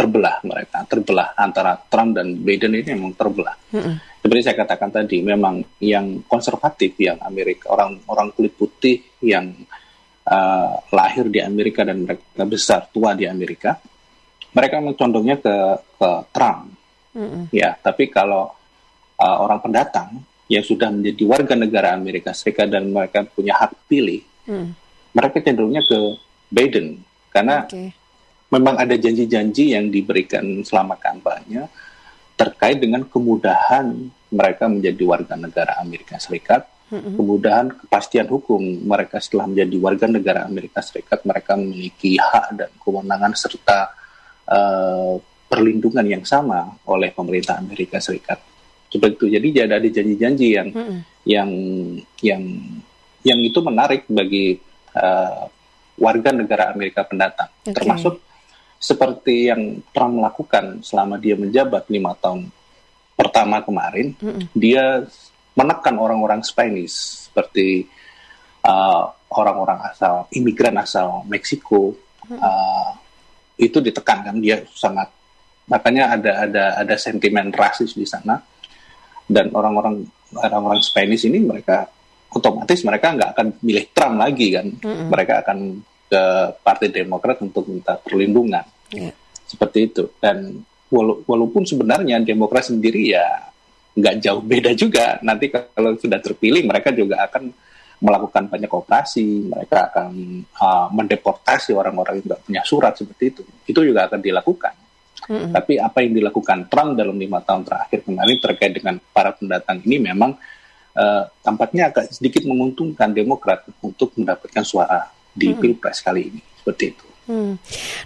terbelah 0.00 0.40
mereka, 0.40 0.80
terbelah 0.88 1.36
antara 1.36 1.76
Trump 1.76 2.16
dan 2.16 2.40
Biden 2.40 2.72
ini 2.72 2.96
memang 2.96 3.12
terbelah. 3.12 3.52
Hmm. 3.68 4.00
Seperti 4.20 4.40
saya 4.40 4.56
katakan 4.56 4.88
tadi, 4.88 5.20
memang 5.20 5.60
yang 5.84 6.24
konservatif, 6.24 6.96
yang 6.96 7.20
Amerika, 7.20 7.68
orang-orang 7.68 8.32
kulit 8.32 8.56
putih 8.56 8.96
yang 9.20 9.52
uh, 10.24 10.72
lahir 10.88 11.28
di 11.28 11.44
Amerika 11.44 11.84
dan 11.84 12.08
mereka 12.08 12.44
besar 12.48 12.88
tua 12.88 13.12
di 13.12 13.28
Amerika, 13.28 13.76
mereka 14.56 14.80
memang 14.80 14.96
condongnya 14.96 15.36
ke, 15.36 15.54
ke 16.00 16.10
Trump. 16.32 16.72
Hmm. 17.12 17.52
Ya, 17.52 17.76
tapi 17.76 18.08
kalau 18.08 18.48
uh, 19.20 19.36
orang 19.44 19.60
pendatang 19.60 20.24
yang 20.48 20.64
sudah 20.64 20.88
menjadi 20.88 21.22
warga 21.28 21.54
negara 21.54 21.92
Amerika 21.92 22.32
Serikat 22.32 22.72
dan 22.72 22.88
mereka 22.88 23.28
punya 23.28 23.60
hak 23.60 23.76
pilih, 23.84 24.24
hmm 24.48 24.90
mereka 25.10 25.42
cenderungnya 25.42 25.82
ke 25.82 25.98
Biden 26.50 27.02
karena 27.30 27.66
okay. 27.66 27.94
Memang 28.50 28.74
ada 28.76 28.98
janji-janji 28.98 29.78
yang 29.78 29.88
diberikan 29.88 30.42
selama 30.66 30.98
kampanye 30.98 31.70
terkait 32.34 32.82
dengan 32.82 33.06
kemudahan 33.06 34.10
mereka 34.32 34.64
menjadi 34.66 35.02
warga 35.04 35.34
negara 35.36 35.76
Amerika 35.82 36.16
Serikat, 36.16 36.64
mm-hmm. 36.88 37.14
kemudahan 37.20 37.66
kepastian 37.68 38.26
hukum 38.32 38.62
mereka 38.86 39.20
setelah 39.20 39.50
menjadi 39.50 39.76
warga 39.76 40.06
negara 40.08 40.40
Amerika 40.48 40.80
Serikat, 40.80 41.20
mereka 41.28 41.54
memiliki 41.54 42.16
hak 42.16 42.46
dan 42.56 42.70
kewenangan 42.80 43.36
serta 43.36 43.92
uh, 44.48 45.20
perlindungan 45.50 46.06
yang 46.06 46.24
sama 46.24 46.80
oleh 46.88 47.12
pemerintah 47.12 47.60
Amerika 47.60 48.00
Serikat. 48.00 48.40
Seperti 48.90 49.14
itu. 49.20 49.26
Jadi 49.36 49.48
ada 49.60 49.76
janji-janji 49.78 50.46
yang 50.56 50.68
mm-hmm. 50.72 50.98
yang 51.28 51.50
yang 52.24 52.42
yang 53.20 53.38
itu 53.44 53.58
menarik 53.60 54.08
bagi 54.08 54.56
uh, 54.96 55.44
warga 56.00 56.32
negara 56.32 56.72
Amerika 56.72 57.04
pendatang, 57.04 57.52
okay. 57.60 57.76
termasuk 57.76 58.29
seperti 58.80 59.52
yang 59.52 59.84
Trump 59.92 60.24
lakukan 60.24 60.80
selama 60.80 61.20
dia 61.20 61.36
menjabat 61.36 61.84
lima 61.92 62.16
tahun 62.16 62.48
pertama 63.12 63.60
kemarin, 63.60 64.16
mm 64.16 64.24
-mm. 64.24 64.44
dia 64.56 65.04
menekan 65.52 66.00
orang-orang 66.00 66.40
Spanish 66.40 67.28
seperti 67.28 67.84
uh, 68.64 69.12
orang-orang 69.36 69.84
asal 69.92 70.24
imigran 70.32 70.80
asal 70.80 71.28
Meksiko 71.28 71.92
mm 71.92 72.32
-mm. 72.32 72.40
uh, 72.40 72.90
itu 73.60 73.84
ditekankan 73.84 74.40
dia 74.40 74.64
sangat 74.72 75.12
makanya 75.68 76.16
ada 76.16 76.32
ada 76.48 76.64
ada 76.80 76.94
sentimen 76.96 77.52
rasis 77.52 77.92
di 77.92 78.08
sana 78.08 78.40
dan 79.28 79.52
orang-orang 79.52 80.02
orang-orang 80.34 80.80
Spanish 80.80 81.28
ini 81.28 81.44
mereka 81.44 81.86
otomatis 82.30 82.80
mereka 82.86 83.14
nggak 83.14 83.30
akan 83.34 83.46
milih 83.62 83.84
Trump 83.90 84.16
lagi 84.18 84.54
kan, 84.54 84.66
mm-hmm. 84.70 85.06
mereka 85.10 85.42
akan 85.42 85.58
ke 86.10 86.22
Partai 86.58 86.90
Demokrat 86.90 87.38
untuk 87.38 87.70
minta 87.70 87.94
perlindungan, 87.94 88.66
yeah. 88.90 89.14
seperti 89.46 89.94
itu. 89.94 90.10
Dan 90.18 90.58
wala- 90.90 91.22
walaupun 91.22 91.62
sebenarnya 91.62 92.18
Demokrat 92.26 92.66
sendiri 92.66 93.14
ya 93.14 93.46
nggak 93.94 94.18
jauh 94.18 94.42
beda 94.42 94.74
juga, 94.74 95.22
nanti 95.22 95.54
kalau 95.54 95.94
sudah 95.94 96.18
terpilih 96.18 96.66
mereka 96.66 96.90
juga 96.90 97.30
akan 97.30 97.54
melakukan 98.00 98.48
banyak 98.48 98.72
operasi, 98.72 99.52
mereka 99.52 99.92
akan 99.92 100.10
uh, 100.56 100.88
mendeportasi 100.90 101.76
orang-orang 101.76 102.18
yang 102.18 102.26
nggak 102.32 102.42
punya 102.48 102.62
surat 102.64 102.96
seperti 102.96 103.24
itu, 103.30 103.42
itu 103.68 103.80
juga 103.86 104.08
akan 104.08 104.18
dilakukan. 104.18 104.74
Mm-hmm. 105.20 105.52
Tapi 105.52 105.72
apa 105.76 105.98
yang 106.00 106.12
dilakukan 106.16 106.58
Trump 106.72 106.96
dalam 106.96 107.14
lima 107.20 107.44
tahun 107.44 107.62
terakhir 107.68 108.08
kemarin 108.08 108.36
terkait 108.40 108.72
dengan 108.72 108.96
para 109.12 109.36
pendatang 109.36 109.84
ini 109.84 110.00
memang 110.00 110.32
uh, 110.96 111.24
tampaknya 111.44 111.92
agak 111.92 112.08
sedikit 112.08 112.48
menguntungkan 112.48 113.12
Demokrat 113.12 113.68
untuk 113.84 114.16
mendapatkan 114.16 114.64
suara 114.64 115.12
di 115.34 115.54
hmm. 115.54 115.60
pilpres 115.60 116.02
kali 116.02 116.30
ini 116.30 116.40
seperti 116.60 116.84
itu. 116.92 117.10
Hmm. 117.30 117.54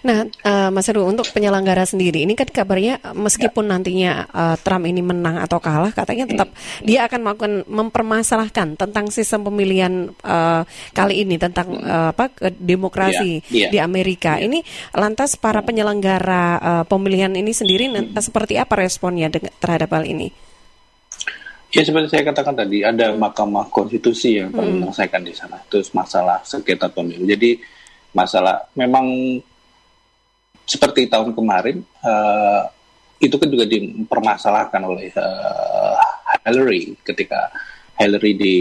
Nah, 0.05 0.29
uh, 0.45 0.69
Mas 0.69 0.85
Heru, 0.85 1.09
untuk 1.09 1.25
penyelenggara 1.33 1.89
sendiri, 1.89 2.29
ini 2.29 2.37
kan 2.37 2.45
kabarnya 2.45 3.01
meskipun 3.17 3.65
ya. 3.65 3.71
nantinya 3.73 4.11
uh, 4.29 4.57
Trump 4.61 4.85
ini 4.85 5.01
menang 5.01 5.41
atau 5.41 5.57
kalah, 5.65 5.97
katanya 5.97 6.29
tetap 6.29 6.53
hmm. 6.53 6.85
dia 6.85 7.09
akan 7.09 7.21
melakukan 7.25 7.53
mempermasalahkan 7.65 8.77
tentang 8.77 9.09
sistem 9.09 9.49
pemilihan 9.49 10.13
uh, 10.21 10.69
kali 10.93 11.25
ini 11.25 11.41
tentang 11.41 11.73
hmm. 11.73 11.89
uh, 11.89 12.09
apa 12.13 12.37
demokrasi 12.53 13.41
ya. 13.49 13.65
Ya. 13.65 13.69
di 13.73 13.79
Amerika. 13.81 14.37
Ya. 14.37 14.45
Ini 14.45 14.61
lantas 14.93 15.41
para 15.41 15.65
penyelenggara 15.65 16.45
uh, 16.61 16.85
pemilihan 16.85 17.33
ini 17.33 17.57
sendiri 17.57 17.89
hmm. 17.89 18.13
seperti 18.21 18.61
apa 18.61 18.77
responnya 18.77 19.33
terhadap 19.33 19.89
hal 19.89 20.05
ini? 20.05 20.29
Ya 21.75 21.83
seperti 21.83 22.07
saya 22.15 22.23
katakan 22.31 22.55
tadi 22.55 22.87
ada 22.87 23.11
Mahkamah 23.19 23.67
Konstitusi 23.67 24.39
yang 24.39 24.55
hmm. 24.55 24.87
menyelesaikan 24.87 25.27
di 25.27 25.35
sana. 25.35 25.59
Terus 25.67 25.91
masalah 25.91 26.39
sengketa 26.47 26.87
pemilu. 26.87 27.27
Jadi 27.27 27.59
masalah 28.15 28.63
memang 28.79 29.11
seperti 30.63 31.11
tahun 31.11 31.35
kemarin 31.35 31.83
uh, 32.07 32.63
itu 33.19 33.35
kan 33.35 33.51
juga 33.51 33.67
dipermasalahkan 33.67 34.83
oleh 34.87 35.11
uh, 35.19 35.99
Hillary 36.47 36.95
ketika 37.03 37.51
Hillary 37.99 38.33
di 38.39 38.57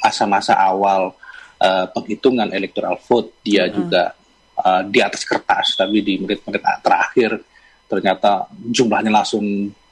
masa-masa 0.00 0.56
awal 0.56 1.12
uh, 1.60 1.86
penghitungan 1.92 2.50
electoral 2.56 2.96
vote 3.04 3.36
dia 3.44 3.68
hmm. 3.68 3.72
juga 3.76 4.16
uh, 4.64 4.82
di 4.88 4.98
atas 5.04 5.28
kertas 5.28 5.76
tapi 5.76 6.00
di 6.00 6.18
menit-menit 6.18 6.64
terakhir 6.80 7.36
ternyata 7.84 8.48
jumlahnya 8.50 9.12
langsung 9.12 9.44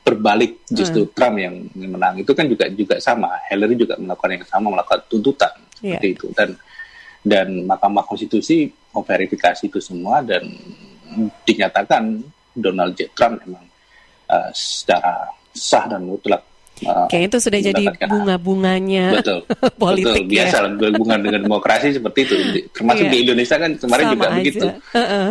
berbalik 0.02 0.66
justru 0.66 1.06
hmm. 1.06 1.12
Trump 1.14 1.36
yang 1.38 1.54
menang 1.78 2.18
itu 2.18 2.34
kan 2.34 2.50
juga 2.50 2.66
juga 2.74 2.98
sama 2.98 3.30
Hillary 3.46 3.78
juga 3.78 3.94
melakukan 3.94 4.34
yang 4.34 4.42
sama 4.50 4.66
melakukan 4.74 5.00
tuntutan 5.06 5.54
yeah. 5.78 5.94
seperti 5.94 6.08
itu 6.18 6.26
dan 6.34 6.50
dan 7.22 7.46
Mahkamah 7.62 8.02
Konstitusi 8.02 8.66
memverifikasi 8.90 9.70
itu 9.70 9.78
semua 9.78 10.18
dan 10.26 10.42
dinyatakan 11.46 12.18
Donald 12.50 12.98
J 12.98 13.14
Trump 13.14 13.38
memang 13.46 13.62
uh, 14.26 14.50
secara 14.50 15.30
sah 15.54 15.86
dan 15.86 16.02
mutlak 16.02 16.42
Uh, 16.82 17.06
Kayak 17.06 17.30
itu 17.30 17.38
sudah 17.46 17.60
jadi 17.62 17.84
bunga-bunganya 18.10 19.14
betul, 19.14 19.46
politik 19.82 20.26
betul. 20.26 20.32
biasa 20.34 20.56
ya. 20.56 20.68
berhubungan 20.74 21.20
dengan 21.22 21.40
demokrasi 21.46 21.94
seperti 21.94 22.18
itu 22.26 22.34
termasuk 22.74 23.06
yeah. 23.06 23.12
di 23.12 23.18
Indonesia 23.22 23.56
kan 23.60 23.70
kemarin 23.78 24.02
Sama 24.02 24.14
juga 24.16 24.26
aja. 24.26 24.34
begitu 24.34 24.66
uh-uh. 24.90 25.28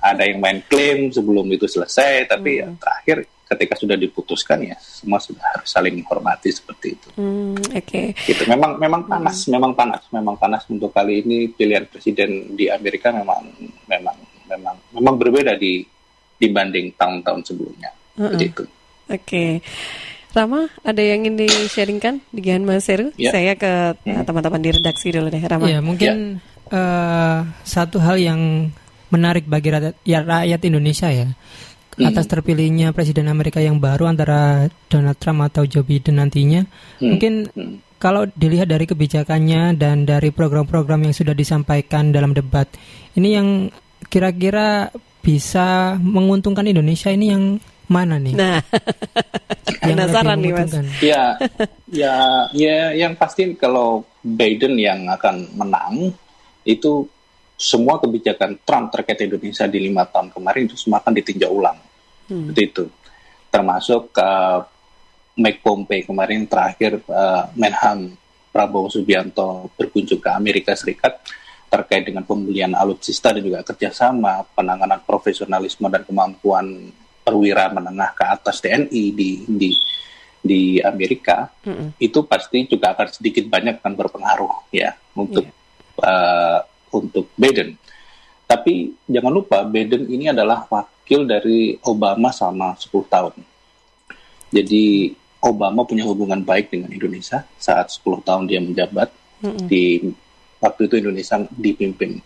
ada 0.00 0.22
yang 0.24 0.38
main 0.40 0.58
klaim 0.64 1.12
sebelum 1.12 1.44
itu 1.52 1.66
selesai 1.68 2.30
tapi 2.30 2.50
hmm. 2.56 2.60
ya, 2.62 2.66
terakhir 2.80 3.16
ketika 3.48 3.74
sudah 3.80 3.96
diputuskan 3.96 4.60
ya 4.60 4.76
semua 4.76 5.16
sudah 5.16 5.40
harus 5.56 5.68
saling 5.72 5.96
menghormati 5.96 6.52
seperti 6.52 7.00
itu. 7.00 7.08
Hmm, 7.16 7.56
Oke. 7.56 8.12
Okay. 8.12 8.28
Gitu. 8.28 8.44
Memang 8.44 8.76
memang 8.76 9.08
panas, 9.08 9.48
hmm. 9.48 9.56
memang 9.56 9.72
panas, 9.72 10.02
memang 10.12 10.36
panas 10.36 10.62
untuk 10.68 10.92
kali 10.92 11.24
ini 11.24 11.48
pilihan 11.48 11.88
presiden 11.88 12.52
di 12.52 12.68
Amerika 12.68 13.08
memang 13.08 13.48
memang 13.88 14.16
memang 14.52 14.76
memang 14.92 15.14
berbeda 15.16 15.56
di 15.56 15.80
dibanding 16.36 16.92
tahun-tahun 16.94 17.40
sebelumnya. 17.48 17.90
Uh 18.20 18.30
-uh. 18.30 18.36
Oke. 18.36 18.68
Okay. 19.08 19.50
Rama, 20.36 20.68
ada 20.84 21.00
yang 21.00 21.24
ingin 21.24 21.40
di-sharingkan 21.40 22.20
dengan 22.30 22.68
Mas 22.68 22.84
Heru? 22.84 23.16
Yeah. 23.16 23.32
Saya 23.32 23.56
ke 23.56 23.96
hmm. 24.04 24.28
teman-teman 24.28 24.60
di 24.60 24.70
redaksi 24.76 25.08
dulu 25.08 25.32
deh, 25.32 25.40
Rama. 25.40 25.66
Ya, 25.66 25.80
mungkin 25.80 26.44
yeah. 26.68 26.68
Ya. 26.68 26.76
uh, 26.76 27.38
satu 27.64 27.96
hal 27.96 28.20
yang 28.20 28.70
menarik 29.08 29.48
bagi 29.48 29.72
rakyat, 29.72 29.96
ya, 30.04 30.20
rakyat 30.20 30.60
Indonesia 30.68 31.08
ya 31.08 31.32
atas 32.06 32.26
terpilihnya 32.30 32.94
presiden 32.94 33.26
Amerika 33.26 33.58
yang 33.58 33.82
baru 33.82 34.06
antara 34.06 34.70
Donald 34.86 35.18
Trump 35.18 35.42
atau 35.42 35.66
Joe 35.66 35.82
Biden 35.82 36.22
nantinya. 36.22 36.62
Hmm. 37.02 37.16
Mungkin 37.16 37.32
Hmm. 37.50 37.82
kalau 37.98 38.30
dilihat 38.30 38.70
dari 38.70 38.86
kebijakannya 38.86 39.74
dan 39.74 40.06
dari 40.06 40.30
program-program 40.30 41.10
yang 41.10 41.14
sudah 41.16 41.34
disampaikan 41.34 42.14
dalam 42.14 42.30
debat, 42.36 42.70
ini 43.18 43.28
yang 43.34 43.48
kira-kira 44.06 44.94
bisa 45.18 45.98
menguntungkan 45.98 46.64
Indonesia 46.64 47.10
ini 47.10 47.26
yang 47.34 47.44
mana 47.88 48.20
nih? 48.20 48.36
Nah, 48.36 48.60
yang 49.82 49.96
penasaran 49.96 50.38
nih 50.38 50.52
mas. 50.52 50.72
Ya, 51.00 51.24
ya, 51.88 52.16
ya, 52.52 52.92
yang 52.92 53.16
pasti 53.16 53.56
kalau 53.56 54.04
Biden 54.20 54.76
yang 54.76 55.08
akan 55.08 55.56
menang 55.56 56.12
itu 56.68 57.08
semua 57.58 57.98
kebijakan 57.98 58.60
Trump 58.62 58.94
terkait 58.94 59.18
Indonesia 59.24 59.66
di 59.66 59.82
lima 59.82 60.06
tahun 60.06 60.30
kemarin 60.30 60.68
itu 60.70 60.78
semua 60.78 61.02
akan 61.02 61.10
ditinjau 61.16 61.50
ulang, 61.50 61.74
Hmm. 62.28 62.52
seperti 62.52 62.62
itu. 62.68 62.84
Termasuk 63.48 64.12
uh, 64.20 64.60
Mike 65.38 65.60
Pompeo 65.64 66.04
kemarin 66.04 66.44
terakhir 66.44 67.00
uh, 67.08 67.48
Menhan 67.56 68.12
Prabowo 68.52 68.92
Subianto 68.92 69.72
berkunjung 69.74 70.20
ke 70.20 70.30
Amerika 70.32 70.76
Serikat 70.76 71.20
terkait 71.68 72.08
dengan 72.08 72.24
pembelian 72.24 72.72
alutsista 72.72 73.28
dan 73.32 73.44
juga 73.44 73.60
kerjasama 73.60 74.44
penanganan 74.56 75.04
profesionalisme 75.04 75.84
dan 75.92 76.00
kemampuan 76.00 76.90
perwira 77.20 77.68
menengah 77.68 78.16
ke 78.16 78.24
atas 78.24 78.64
TNI 78.64 79.04
di 79.12 79.44
di 79.44 79.70
di 80.40 80.80
Amerika 80.80 81.44
Mm-mm. 81.68 82.00
itu 82.00 82.24
pasti 82.24 82.64
juga 82.64 82.96
akan 82.96 83.08
sedikit 83.12 83.44
banyak 83.52 83.84
akan 83.84 83.94
berpengaruh 84.00 84.72
ya 84.72 84.96
untuk 85.12 85.44
uh, 86.00 86.60
untuk 86.94 87.28
Biden. 87.36 87.76
Tapi 88.48 88.96
jangan 89.04 89.28
lupa 89.28 89.60
Biden 89.62 90.08
ini 90.08 90.32
adalah 90.32 90.64
wakil 90.66 91.28
dari 91.28 91.76
Obama 91.84 92.32
selama 92.32 92.72
10 92.74 93.04
tahun. 93.04 93.34
Jadi 94.48 95.12
Obama 95.38 95.84
punya 95.84 96.02
hubungan 96.08 96.40
baik 96.40 96.72
dengan 96.72 96.88
Indonesia 96.88 97.44
saat 97.60 97.92
10 97.92 98.24
tahun 98.24 98.48
dia 98.48 98.58
menjabat 98.58 99.12
Mm-mm. 99.44 99.68
di 99.68 100.00
waktu 100.58 100.88
itu 100.88 100.98
Indonesia 100.98 101.38
dipimpin 101.52 102.18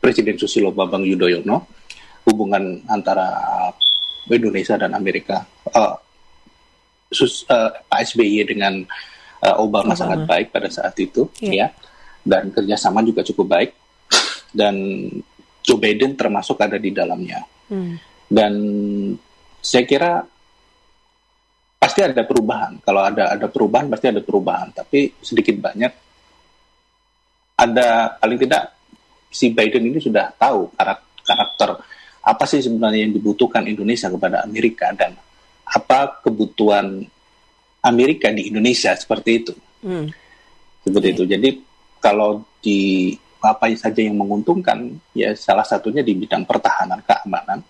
Presiden 0.00 0.38
Susilo 0.40 0.72
Bambang 0.72 1.04
Yudhoyono 1.04 1.66
hubungan 2.24 2.80
antara 2.88 3.28
Indonesia 4.30 4.80
dan 4.80 4.96
Amerika 4.96 5.44
eh, 5.68 5.94
sus, 7.12 7.44
eh, 7.44 7.70
Pak 7.84 8.00
SBY 8.06 8.48
dengan 8.48 8.80
eh, 9.44 9.56
Obama, 9.60 9.92
Obama. 9.92 9.98
sangat 9.98 10.24
baik 10.24 10.54
pada 10.54 10.72
saat 10.72 10.96
itu 10.96 11.28
Iya. 11.42 11.52
ya 11.52 11.66
dan 12.24 12.48
kerjasama 12.48 13.04
juga 13.04 13.20
cukup 13.20 13.44
baik 13.50 13.70
dan 14.50 14.74
Joe 15.60 15.78
Biden 15.78 16.16
termasuk 16.16 16.58
ada 16.60 16.76
di 16.80 16.90
dalamnya 16.90 17.40
Hmm. 17.70 17.94
dan 18.26 18.52
saya 19.62 19.84
kira 19.86 20.26
pasti 21.78 22.00
ada 22.02 22.26
perubahan. 22.26 22.82
Kalau 22.82 23.06
ada 23.06 23.32
ada 23.38 23.46
perubahan 23.46 23.86
pasti 23.86 24.10
ada 24.10 24.20
perubahan, 24.20 24.74
tapi 24.74 25.14
sedikit 25.22 25.54
banyak 25.56 25.92
ada 27.60 28.16
paling 28.18 28.38
tidak 28.40 28.74
si 29.30 29.52
Biden 29.54 29.92
ini 29.92 30.02
sudah 30.02 30.32
tahu 30.34 30.72
karak- 30.74 31.22
karakter 31.22 31.70
apa 32.20 32.44
sih 32.44 32.60
sebenarnya 32.60 33.08
yang 33.08 33.14
dibutuhkan 33.16 33.64
Indonesia 33.64 34.10
kepada 34.12 34.44
Amerika 34.44 34.92
dan 34.92 35.16
apa 35.64 36.20
kebutuhan 36.20 37.00
Amerika 37.80 38.28
di 38.34 38.50
Indonesia 38.52 38.92
seperti 38.92 39.30
itu. 39.32 39.52
Hmm. 39.86 40.10
Seperti 40.84 41.08
itu. 41.16 41.24
Jadi 41.24 41.48
kalau 42.00 42.44
di 42.60 43.12
apa 43.40 43.72
saja 43.72 44.04
yang 44.04 44.20
menguntungkan, 44.20 45.00
ya 45.16 45.32
salah 45.32 45.64
satunya 45.64 46.04
di 46.04 46.12
bidang 46.12 46.44
pertahanan 46.44 47.00
keamanan 47.00 47.64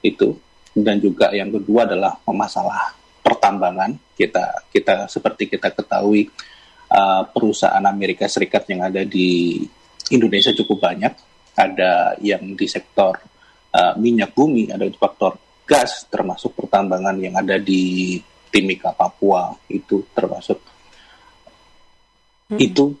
itu, 0.00 0.32
dan 0.72 0.96
juga 0.98 1.28
yang 1.36 1.52
kedua 1.52 1.84
adalah 1.84 2.16
masalah 2.32 2.96
pertambangan. 3.20 3.94
Kita 4.16 4.68
kita 4.72 5.06
seperti 5.08 5.52
kita 5.52 5.70
ketahui 5.76 6.28
uh, 6.88 7.22
perusahaan 7.28 7.84
Amerika 7.84 8.24
Serikat 8.26 8.64
yang 8.70 8.86
ada 8.88 9.04
di 9.04 9.60
Indonesia 10.12 10.52
cukup 10.56 10.88
banyak. 10.88 11.12
Ada 11.54 12.18
yang 12.18 12.58
di 12.58 12.66
sektor 12.66 13.14
uh, 13.70 13.94
minyak 13.94 14.34
bumi, 14.34 14.74
ada 14.74 14.90
di 14.90 14.98
faktor 14.98 15.38
gas, 15.62 16.10
termasuk 16.10 16.52
pertambangan 16.58 17.14
yang 17.22 17.38
ada 17.38 17.56
di 17.62 18.18
Timika, 18.50 18.90
Papua 18.94 19.54
itu 19.70 20.02
termasuk 20.14 20.58
Mm-mm. 22.50 22.58
itu 22.58 22.94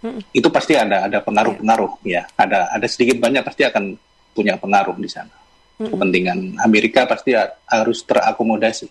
Mm-mm. 0.00 0.22
itu 0.32 0.48
pasti 0.48 0.76
ada 0.76 1.04
ada 1.04 1.20
pengaruh-pengaruh 1.20 2.00
ya. 2.08 2.24
Ada 2.36 2.72
ada 2.72 2.86
sedikit 2.88 3.20
banyak 3.20 3.44
pasti 3.44 3.68
akan 3.68 3.96
punya 4.32 4.56
pengaruh 4.56 4.96
di 4.96 5.10
sana. 5.10 5.32
Mm-mm. 5.80 5.96
kepentingan 5.96 6.38
Amerika 6.60 7.08
pasti 7.08 7.32
ha- 7.32 7.56
harus 7.68 8.04
terakomodasi. 8.04 8.88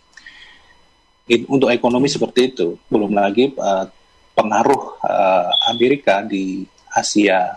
Untuk 1.45 1.69
ekonomi 1.69 2.09
seperti 2.09 2.49
itu 2.49 2.81
belum 2.89 3.13
lagi 3.13 3.53
uh, 3.53 3.85
pengaruh 4.33 4.97
uh, 5.05 5.49
Amerika 5.69 6.25
di 6.25 6.65
Asia. 6.89 7.53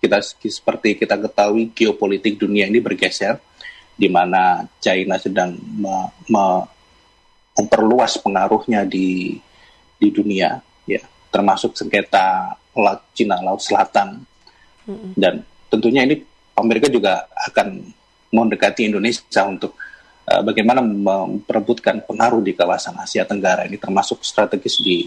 Kita 0.00 0.20
seperti 0.20 0.96
kita 0.96 1.16
ketahui 1.16 1.72
geopolitik 1.72 2.40
dunia 2.40 2.68
ini 2.68 2.80
bergeser 2.80 3.40
di 3.96 4.08
mana 4.08 4.64
China 4.80 5.20
sedang 5.20 5.56
me- 5.56 6.12
me- 6.28 6.64
memperluas 7.56 8.16
pengaruhnya 8.20 8.88
di 8.88 9.36
di 10.00 10.08
dunia 10.08 10.56
ya 10.88 11.04
termasuk 11.30 11.74
sengketa 11.74 12.52
laut 12.74 13.02
Cina 13.14 13.38
Laut 13.40 13.62
Selatan 13.62 14.22
Mm-mm. 14.86 15.14
dan 15.14 15.42
tentunya 15.70 16.02
ini 16.02 16.18
Amerika 16.58 16.90
juga 16.90 17.24
akan 17.50 17.80
mendekati 18.30 18.86
Indonesia 18.86 19.42
untuk 19.42 19.74
uh, 20.26 20.42
bagaimana 20.42 20.82
memperebutkan 20.82 22.02
pengaruh 22.06 22.42
di 22.42 22.52
kawasan 22.54 22.98
Asia 22.98 23.22
Tenggara 23.24 23.66
ini 23.66 23.78
termasuk 23.78 24.22
strategis 24.22 24.82
di 24.82 25.06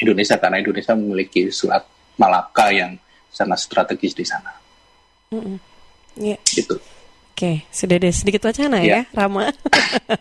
Indonesia 0.00 0.40
karena 0.40 0.60
Indonesia 0.60 0.92
memiliki 0.96 1.48
Selat 1.48 1.84
Malaka 2.16 2.72
yang 2.72 2.96
sangat 3.28 3.60
strategis 3.60 4.12
di 4.12 4.24
sana 4.24 4.52
Mm-mm. 5.32 5.56
Iya. 6.20 6.36
gitu. 6.44 6.76
Oke, 7.32 7.64
sudah 7.72 7.96
ada 7.96 8.12
sedikit 8.12 8.44
wacana 8.44 8.84
ya, 8.84 8.84
Iya. 8.84 9.00
Rama. 9.16 9.48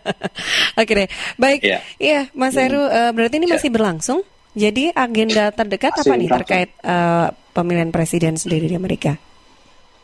Oke 0.80 0.92
deh, 0.96 1.08
baik. 1.36 1.60
Iya. 1.62 1.80
Iya, 2.00 2.22
Mas 2.32 2.56
Hmm. 2.56 2.64
Heru, 2.64 2.82
eh, 2.88 3.12
berarti 3.12 3.36
ini 3.38 3.48
Iya. 3.52 3.56
masih 3.60 3.70
berlangsung. 3.70 4.20
Jadi 4.52 4.92
agenda 4.92 5.48
terdekat 5.56 5.96
apa 5.96 6.14
nih 6.20 6.28
terkait 6.28 6.70
eh, 6.84 7.28
pemilihan 7.56 7.88
presiden 7.92 8.36
sendiri 8.36 8.68
di 8.68 8.76
Amerika? 8.76 9.16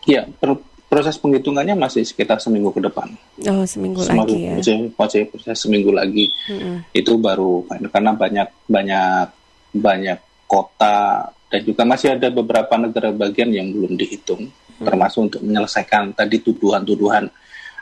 Ya, 0.07 0.23
per- 0.23 0.63
proses 0.87 1.19
penghitungannya 1.19 1.75
masih 1.75 2.07
sekitar 2.07 2.39
seminggu 2.39 2.71
ke 2.71 2.79
depan. 2.79 3.11
Oh, 3.51 3.67
seminggu 3.67 4.07
Semua- 4.07 4.23
lagi 4.23 4.47
ya. 4.47 4.55
Masih, 4.55 4.77
masih 4.95 5.21
proses 5.27 5.57
seminggu 5.59 5.91
lagi. 5.91 6.31
Mm-mm. 6.47 6.87
itu 6.95 7.11
baru 7.19 7.67
karena 7.67 8.15
banyak 8.15 8.47
banyak 8.71 9.27
banyak 9.75 10.19
kota 10.47 11.27
dan 11.51 11.61
juga 11.67 11.83
masih 11.83 12.15
ada 12.15 12.31
beberapa 12.31 12.71
negara 12.79 13.11
bagian 13.11 13.51
yang 13.51 13.67
belum 13.71 13.99
dihitung 13.99 14.47
termasuk 14.79 15.27
untuk 15.27 15.41
menyelesaikan 15.43 16.15
tadi 16.15 16.39
tuduhan-tuduhan 16.39 17.27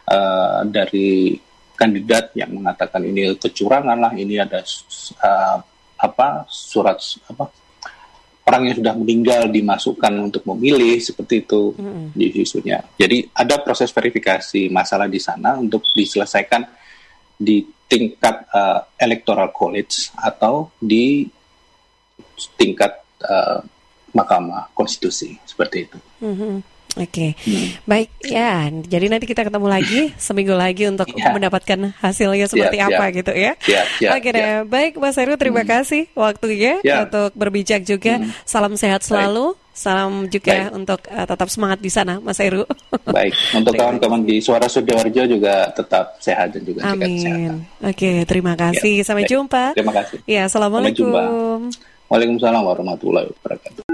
eh, 0.10 0.60
dari 0.66 1.38
kandidat 1.78 2.34
yang 2.34 2.58
mengatakan 2.58 3.06
ini 3.06 3.38
kecurangan 3.38 3.98
lah 4.02 4.12
ini 4.18 4.42
ada 4.42 4.66
eh, 4.66 5.58
apa 5.96 6.44
surat 6.52 7.00
apa 7.32 7.48
orang 8.46 8.62
yang 8.70 8.76
sudah 8.78 8.94
meninggal 8.94 9.42
dimasukkan 9.50 10.14
untuk 10.22 10.46
memilih 10.54 11.02
seperti 11.02 11.42
itu 11.42 11.74
Mm-mm. 11.74 12.14
di 12.14 12.30
isunya. 12.46 12.78
Jadi 12.94 13.26
ada 13.34 13.58
proses 13.58 13.90
verifikasi 13.90 14.70
masalah 14.70 15.10
di 15.10 15.18
sana 15.18 15.58
untuk 15.58 15.82
diselesaikan 15.98 16.62
di 17.36 17.66
tingkat 17.90 18.46
uh, 18.54 18.86
electoral 19.02 19.50
college 19.50 20.14
atau 20.14 20.70
di 20.78 21.26
tingkat 22.54 23.02
uh, 23.26 23.62
mahkamah 24.14 24.72
konstitusi 24.78 25.36
seperti 25.44 25.78
itu. 25.90 25.98
Mhm. 26.22 26.75
Oke, 26.96 27.36
Hmm. 27.44 27.76
baik 27.84 28.08
ya. 28.22 28.66
Jadi 28.72 29.06
nanti 29.08 29.26
kita 29.26 29.44
ketemu 29.44 29.68
lagi 29.68 30.00
seminggu 30.18 30.56
lagi 30.56 30.88
untuk 30.88 31.08
Iya. 31.08 31.30
mendapatkan 31.30 31.92
hasilnya 32.00 32.48
seperti 32.48 32.78
Siap, 32.78 32.88
apa 32.90 33.04
siap. 33.06 33.16
gitu 33.16 33.32
ya. 33.32 33.52
Siap, 33.60 33.86
siap, 34.00 34.12
Oke 34.16 34.30
deh, 34.32 34.48
baik 34.64 34.94
Mas 34.96 35.16
Heru 35.16 35.36
terima 35.36 35.64
kasih 35.64 36.08
waktunya 36.14 36.80
Ya. 36.82 37.04
untuk 37.04 37.36
berbijak 37.36 37.84
juga. 37.84 38.18
Hmm. 38.18 38.32
Salam 38.44 38.74
sehat 38.74 39.04
selalu. 39.04 39.54
Salam 39.76 40.32
juga 40.32 40.72
Baik. 40.72 40.72
untuk 40.72 41.00
eh, 41.06 41.26
tetap 41.26 41.52
semangat 41.52 41.84
di 41.84 41.92
sana, 41.92 42.24
Mas 42.24 42.40
Heru. 42.40 42.64
Baik, 43.12 43.36
untuk 43.52 43.76
kawan-kawan 43.76 44.24
di 44.24 44.40
Suara 44.40 44.72
Sidoarjo 44.72 45.28
juga 45.28 45.68
tetap 45.70 46.16
sehat 46.18 46.56
dan 46.56 46.64
juga 46.64 46.80
kesehatan. 46.88 46.96
Amin. 46.96 47.52
Oke, 47.84 48.24
terima 48.24 48.56
kasih. 48.56 48.96
Ya, 48.96 49.04
Sampai 49.04 49.28
baik. 49.28 49.36
jumpa. 49.36 49.76
Terima 49.76 49.92
kasih. 49.94 50.24
Ya, 50.24 50.48
assalamualaikum. 50.48 51.12
Waalaikumsalam 52.08 52.64
warahmatullahi 52.64 53.28
wabarakatuh. 53.36 53.85